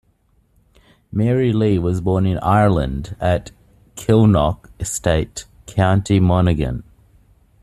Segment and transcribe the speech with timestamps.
[1.11, 3.51] Mary Lee was born in Ireland at
[3.95, 6.81] Kilknock Estate, county Monaghan.